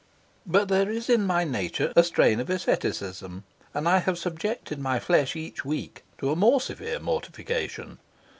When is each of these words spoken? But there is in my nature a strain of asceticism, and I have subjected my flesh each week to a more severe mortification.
But 0.47 0.67
there 0.67 0.89
is 0.89 1.11
in 1.11 1.27
my 1.27 1.43
nature 1.43 1.93
a 1.95 2.01
strain 2.03 2.39
of 2.39 2.49
asceticism, 2.49 3.43
and 3.71 3.87
I 3.87 3.99
have 3.99 4.17
subjected 4.17 4.79
my 4.79 4.97
flesh 4.99 5.35
each 5.35 5.63
week 5.63 6.03
to 6.17 6.31
a 6.31 6.35
more 6.35 6.59
severe 6.59 6.99
mortification. 6.99 7.99